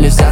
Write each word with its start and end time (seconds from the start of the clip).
listen 0.00 0.23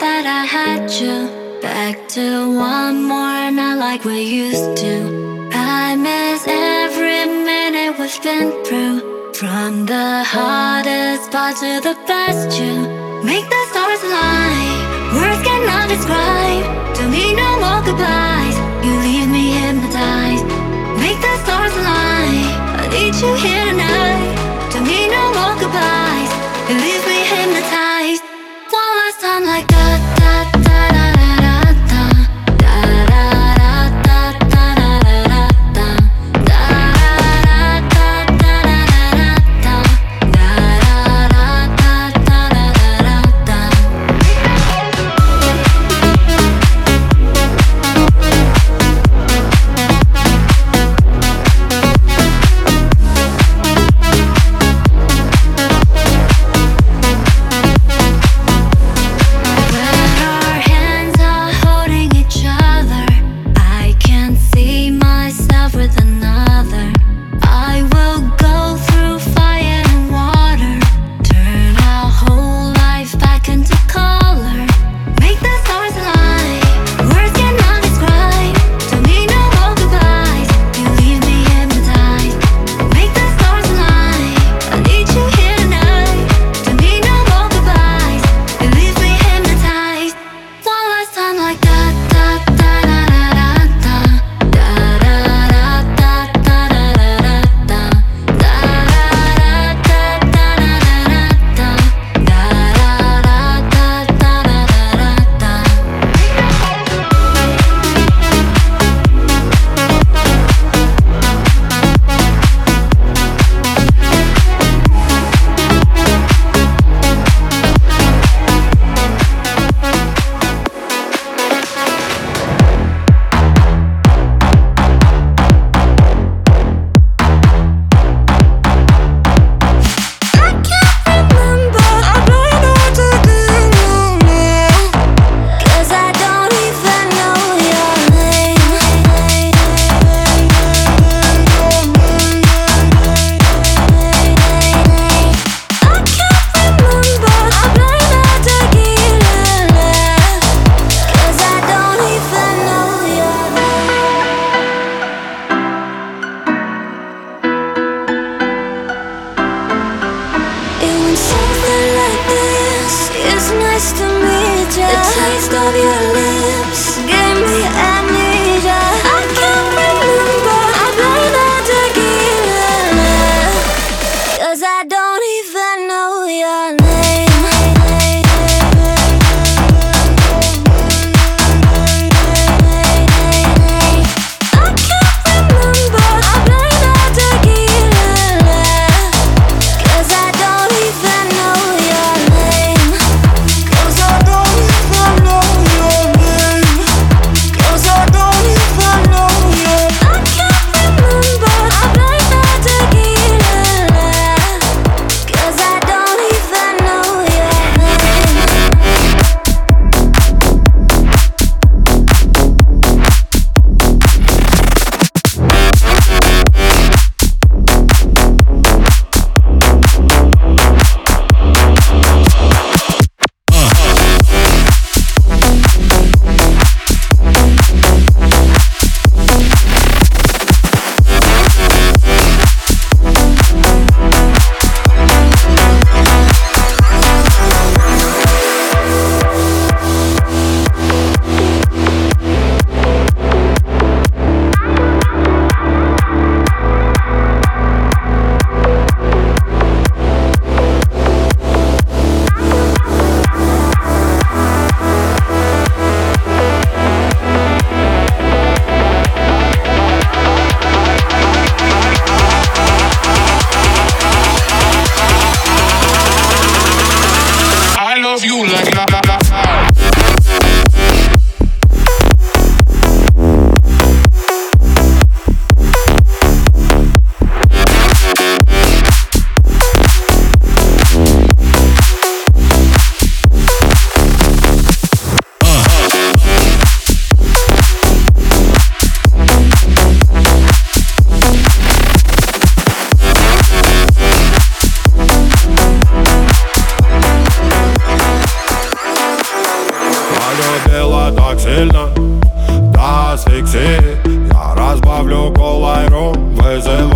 that 0.00 0.24
I 0.24 0.44
had 0.46 0.90
you 0.90 1.28
back 1.60 2.08
to 2.16 2.48
one 2.56 3.04
more 3.04 3.50
night 3.50 3.74
like 3.74 4.04
we 4.04 4.22
used 4.22 4.76
to. 4.78 5.50
I 5.52 5.94
miss 5.94 6.48
every 6.48 7.26
minute 7.28 7.98
we've 7.98 8.22
been 8.22 8.48
through, 8.64 9.34
from 9.34 9.84
the 9.84 10.24
hardest 10.24 11.30
part 11.30 11.56
to 11.60 11.80
the 11.84 11.96
best. 12.08 12.48
You 12.58 12.72
make 13.28 13.44
the 13.44 13.62
stars 13.68 14.00
align. 14.08 14.76
Words 15.20 15.42
cannot 15.44 15.86
describe. 15.92 16.64
Don't 16.96 17.12
need 17.12 17.36
no 17.36 17.50
more 17.60 17.82
goodbyes. 17.84 18.56
You 18.80 18.92
leave 19.04 19.28
me 19.28 19.52
hypnotized. 19.60 20.48
Make 20.96 21.20
the 21.20 21.34
stars 21.44 21.74
align. 21.76 22.48
I 22.80 22.88
need 22.88 23.14
you 23.20 23.32
here 23.44 23.64
tonight. 23.68 24.32
Don't 24.72 24.88
need 24.88 25.12
no 25.12 25.24
more 25.36 25.56
goodbyes. 25.60 26.32
You 26.68 26.74
leave 26.86 27.04
me 27.04 27.20
hypnotized. 27.32 28.24
One 28.72 28.92
last 29.00 29.20
time 29.20 29.44
like 29.44 29.68
that. 29.68 29.89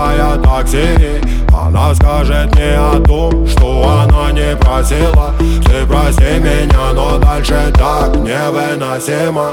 Вызывая 0.00 0.36
такси. 0.38 1.20
Она 1.52 1.94
скажет 1.94 2.54
мне 2.54 2.76
о 2.76 3.00
том, 3.00 3.46
что 3.46 3.88
она 3.88 4.32
не 4.32 4.56
просила. 4.56 5.34
Ты 5.38 5.86
прости 5.86 6.38
меня, 6.38 6.92
но 6.94 7.18
дальше 7.18 7.72
так 7.74 8.14
невыносимо. 8.16 9.52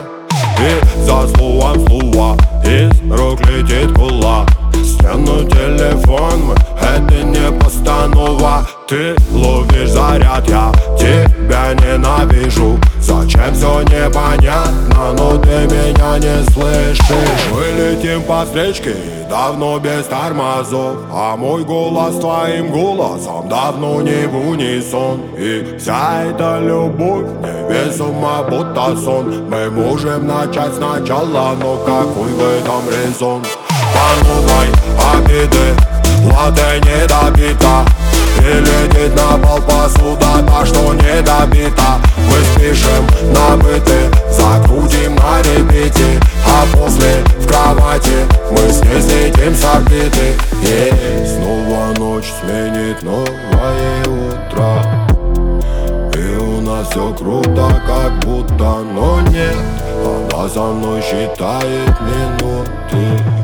И 0.59 1.01
за 1.03 1.27
словом 1.27 1.87
слово 1.87 2.37
из 2.63 2.91
рук 3.11 3.39
летит 3.47 3.93
кулак. 3.93 4.47
Стену 4.73 5.43
телефон, 5.43 6.55
это 6.79 7.23
не 7.23 7.51
постанова. 7.59 8.65
Ты 8.87 9.15
ловишь 9.31 9.89
заряд, 9.89 10.47
я 10.49 10.71
тебя 10.97 11.73
ненавижу 11.73 12.79
Зачем 13.27 13.53
все 13.53 13.81
непонятно, 13.81 15.13
но 15.17 15.37
ты 15.37 15.67
меня 15.67 16.17
не 16.17 16.49
слышишь. 16.51 17.49
Мы 17.51 17.65
летим 17.77 18.23
по 18.23 18.45
встречке, 18.45 18.95
давно 19.29 19.79
без 19.79 20.05
тормозов. 20.05 20.95
А 21.11 21.35
мой 21.35 21.65
голос 21.65 22.15
твоим 22.19 22.71
голосом 22.71 23.49
давно 23.49 24.01
не 24.01 24.27
в 24.27 24.49
унисон. 24.49 25.23
И 25.37 25.75
вся 25.77 26.23
эта 26.23 26.59
любовь 26.61 27.25
невесома, 27.41 28.43
будто 28.49 28.95
сон. 28.95 29.49
Мы 29.49 29.71
можем 29.71 30.25
начать 30.25 30.75
сначала, 30.75 31.53
но 31.59 31.75
какой 31.85 32.31
в 32.31 32.41
этом 32.41 32.81
резон? 32.89 33.43
По 33.93 34.25
новой 34.25 34.67
обиды 35.17 35.96
Латте 36.31 36.81
не 36.83 37.07
добита. 37.07 37.85
И 38.39 38.59
летит 38.59 39.15
на 39.15 39.37
пол 39.37 39.59
посуда 39.61 40.43
Та, 40.47 40.65
что 40.65 40.93
не 40.93 41.21
добита. 41.21 41.99
Мы 42.29 42.37
спешим 42.53 43.05
на 43.33 43.57
быты 43.57 44.11
Закрутим 44.29 45.15
на 45.15 45.41
репите. 45.41 46.19
А 46.45 46.65
после 46.75 47.23
в 47.39 47.47
кровати 47.47 48.25
Мы 48.51 48.71
с 48.71 48.81
ней 48.83 49.01
слетим 49.01 49.55
с 49.55 49.63
орбиты. 49.63 50.35
Снова 51.25 51.93
ночь 51.97 52.31
сменит 52.41 53.01
новое 53.03 54.01
утро. 54.03 55.07
И 56.13 56.37
у 56.37 56.61
нас 56.61 56.89
все 56.89 57.13
круто, 57.13 57.81
как 57.85 58.19
будто, 58.19 58.83
но 58.93 59.21
нет. 59.21 59.55
Она 60.03 60.47
за 60.47 60.61
мной 60.61 61.01
считает 61.01 61.93
минуты 62.01 63.36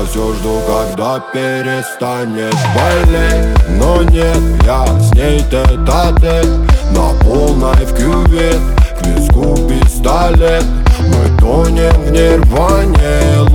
я 0.00 0.06
все 0.06 0.32
жду, 0.34 0.60
когда 0.66 1.20
перестанет 1.32 2.54
болеть 2.74 3.46
Но 3.68 4.02
нет, 4.02 4.38
я 4.64 4.86
с 4.86 5.12
ней 5.14 5.40
тет-а-тет 5.50 6.46
На 6.92 7.12
полной 7.24 7.84
в 7.84 7.94
кювет, 7.94 8.58
к 8.98 9.06
виску 9.06 9.56
пистолет. 9.68 10.64
Мы 11.00 11.38
тонем 11.38 11.92
в 11.92 12.12
нирване, 12.12 13.49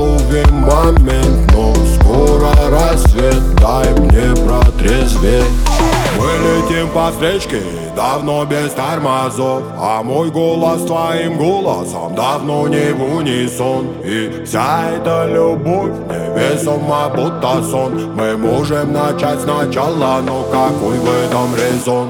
по 7.05 7.11
встречке, 7.11 7.61
давно 7.95 8.45
без 8.45 8.71
тормозов 8.71 9.63
А 9.77 10.01
мой 10.01 10.31
голос 10.31 10.85
твоим 10.85 11.37
голосом 11.37 12.15
давно 12.15 12.67
не 12.67 12.93
в 12.93 13.17
унисон. 13.17 14.01
И 14.03 14.43
вся 14.43 14.89
эта 14.89 15.27
любовь 15.31 15.91
невесома, 16.09 17.09
будто 17.15 17.63
сон. 17.63 18.15
Мы 18.15 18.35
можем 18.37 18.91
начать 18.91 19.41
сначала, 19.41 20.21
но 20.21 20.43
какой 20.51 20.97
в 20.97 21.07
этом 21.07 21.55
резон? 21.55 22.09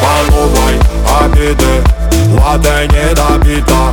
По 0.00 0.32
новой 0.32 0.76
обиды, 1.24 1.82
латте 2.38 2.88
не 2.92 3.14
добита 3.14 3.92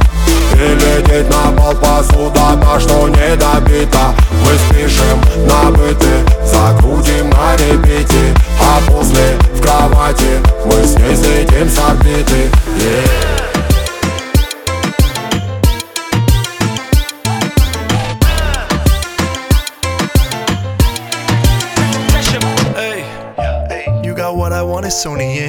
И 0.54 0.76
летит 0.76 1.30
на 1.30 1.52
пол 1.52 1.74
посуда, 1.76 2.60
та, 2.62 2.80
что 2.80 3.08
не 3.10 3.36
добита. 3.36 4.14
Мы 4.44 4.52
спешим 4.68 5.20
на 5.48 5.72
быты, 5.72 6.26
закрутим 6.46 7.30
на 7.30 7.56
репите. 7.56 8.34
А 8.60 8.80
после 8.90 9.38
в 9.54 9.62
кровати 9.62 10.42
мы 10.66 10.86
с 10.86 10.96
ней 10.98 11.16
слетим 11.16 11.70
с 11.70 11.78
орбиты 11.80 12.50
Yeah. 12.76 13.53
सोनिए 25.02 25.48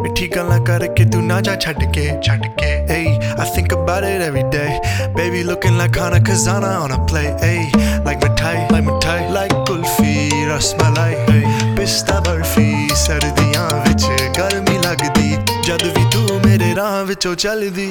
मिठी 0.00 0.26
गल्ला 0.36 0.58
करके 0.70 1.04
तू 1.12 1.20
ना 1.30 1.40
जा 1.48 1.54
छट 1.66 1.82
के 1.96 2.06
छट 2.28 2.46
के 2.60 2.74
hey 2.88 3.04
I 3.42 3.44
think 3.54 3.72
about 3.76 4.04
it 4.08 4.22
every 4.26 4.42
day 4.54 4.80
baby 5.16 5.42
looking 5.48 5.76
like 5.78 5.96
Hana 6.02 6.20
Kazana 6.28 6.70
on 6.82 6.92
a 6.96 6.98
play 7.10 7.24
hey 7.44 7.70
like 8.08 8.20
mithai 8.24 8.54
like 8.74 8.84
mithai 8.90 9.18
like 9.36 9.54
kulfi 9.70 10.14
rasmalai 10.52 11.12
hey 11.30 11.42
pista 11.78 12.20
barfi 12.28 12.68
सर्दियाँ 13.06 13.66
विच 13.86 14.04
गर्मी 14.38 14.76
लगदी 14.84 15.30
जद 15.66 15.82
भी 15.96 16.04
तू 16.12 16.38
मेरे 16.46 16.72
राह 16.78 17.00
विचों 17.10 17.34
चलदी 17.44 17.88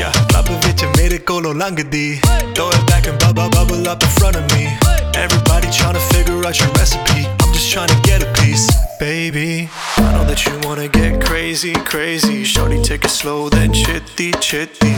या 0.00 0.10
क्लब 0.30 0.48
विच 0.66 0.84
मेरे 0.96 1.18
कोलों 1.30 1.54
लंघदी 1.62 2.06
throw 2.54 2.68
it 2.76 2.86
back 2.90 3.06
and 3.12 3.18
bubble 3.24 3.50
bubble 3.56 3.88
up 3.94 4.02
in 4.08 4.14
front 4.20 4.36
of 4.42 4.54
me 4.54 4.64
everybody 5.24 5.74
trying 5.80 5.98
to 6.00 6.04
figure 6.12 6.38
out 6.50 6.60
your 6.62 6.70
recipe 6.78 7.26
just 7.66 7.72
trying 7.72 7.88
to 7.88 8.08
get 8.08 8.22
a 8.22 8.32
piece, 8.42 8.68
baby. 8.98 9.68
I 9.96 10.12
know 10.12 10.24
that 10.24 10.44
you 10.46 10.68
wanna 10.68 10.88
get 10.88 11.24
crazy, 11.24 11.74
crazy. 11.74 12.44
Shorty, 12.44 12.80
take 12.82 13.04
it 13.04 13.10
slow, 13.10 13.48
then 13.48 13.72
chitty, 13.72 14.32
chitty. 14.40 14.94